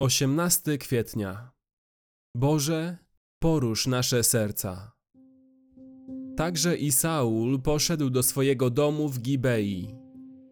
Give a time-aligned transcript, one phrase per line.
[0.00, 1.50] 18 kwietnia.
[2.36, 2.98] Boże,
[3.42, 4.92] porusz nasze serca.
[6.36, 9.94] Także i Saul poszedł do swojego domu w Gibei,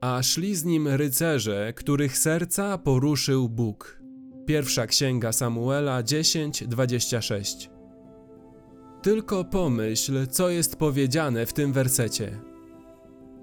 [0.00, 4.02] a szli z nim rycerze, których serca poruszył Bóg.
[4.46, 7.70] Pierwsza księga Samuela 10:26.
[9.02, 12.40] Tylko pomyśl, co jest powiedziane w tym wersecie.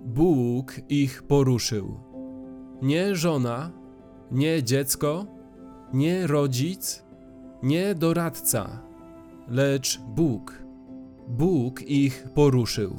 [0.05, 1.99] Bóg ich poruszył.
[2.81, 3.71] Nie żona,
[4.31, 5.38] nie dziecko,
[5.93, 7.03] nie rodzic,
[7.63, 8.81] nie doradca,
[9.47, 10.53] lecz Bóg.
[11.27, 12.97] Bóg ich poruszył.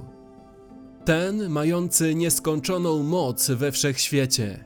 [1.05, 4.65] Ten mający nieskończoną moc we wszechświecie.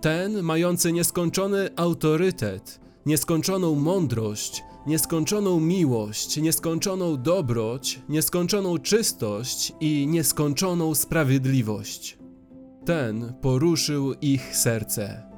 [0.00, 12.18] Ten mający nieskończony autorytet, nieskończoną mądrość, nieskończoną miłość, nieskończoną dobroć, nieskończoną czystość i nieskończoną sprawiedliwość.
[12.84, 15.31] Ten poruszył ich serce.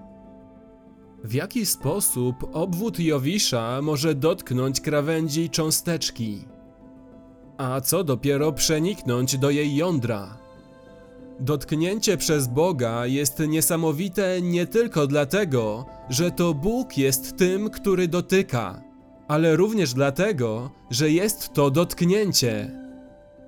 [1.25, 6.45] W jaki sposób obwód Jowisza może dotknąć krawędzi cząsteczki?
[7.57, 10.39] A co dopiero przeniknąć do jej jądra?
[11.41, 18.83] Dotknięcie przez Boga jest niesamowite nie tylko dlatego, że to Bóg jest tym, który dotyka,
[19.29, 22.71] ale również dlatego, że jest to dotknięcie.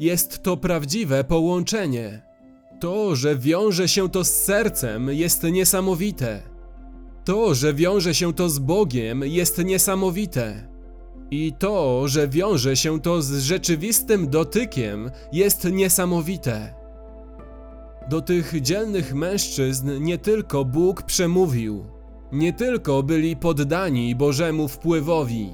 [0.01, 2.23] Jest to prawdziwe połączenie.
[2.81, 6.56] To, że wiąże się to z sercem, jest niesamowite.
[7.27, 10.69] To, że wiąże się to z Bogiem, jest niesamowite.
[11.31, 16.75] I to, że wiąże się to z rzeczywistym dotykiem, jest niesamowite.
[18.11, 21.85] Do tych dzielnych mężczyzn nie tylko Bóg przemówił,
[22.33, 25.53] nie tylko byli poddani Bożemu wpływowi,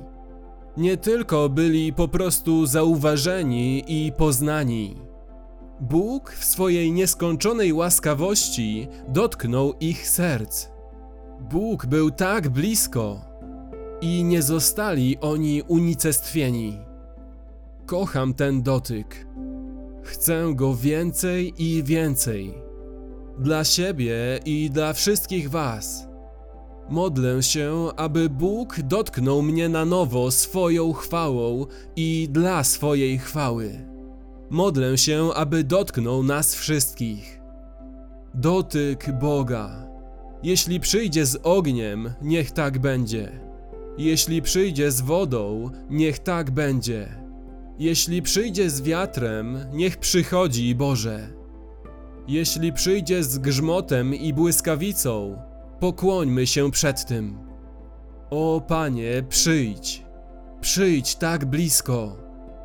[0.76, 4.96] nie tylko byli po prostu zauważeni i poznani.
[5.80, 10.71] Bóg w swojej nieskończonej łaskawości dotknął ich serc.
[11.50, 13.20] Bóg był tak blisko
[14.00, 16.78] i nie zostali oni unicestwieni.
[17.86, 19.26] Kocham ten dotyk.
[20.02, 22.54] Chcę go więcej i więcej.
[23.38, 26.08] Dla siebie i dla wszystkich Was.
[26.88, 31.66] Modlę się, aby Bóg dotknął mnie na nowo swoją chwałą
[31.96, 33.86] i dla swojej chwały.
[34.50, 37.40] Modlę się, aby dotknął nas wszystkich.
[38.34, 39.91] Dotyk Boga.
[40.42, 43.40] Jeśli przyjdzie z ogniem, niech tak będzie.
[43.98, 47.08] Jeśli przyjdzie z wodą, niech tak będzie.
[47.78, 51.28] Jeśli przyjdzie z wiatrem, niech przychodzi Boże.
[52.28, 55.38] Jeśli przyjdzie z grzmotem i błyskawicą,
[55.80, 57.38] pokłońmy się przed tym.
[58.30, 60.02] O Panie, przyjdź.
[60.60, 62.16] Przyjdź tak blisko.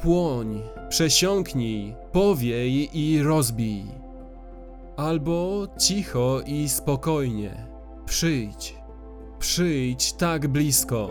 [0.02, 3.86] Płoń, przesiąknij, powiej i rozbij.
[4.98, 7.68] Albo cicho i spokojnie.
[8.06, 8.76] Przyjdź.
[9.40, 11.10] Przyjdź tak blisko.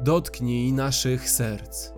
[0.00, 1.93] Dotknij naszych serc.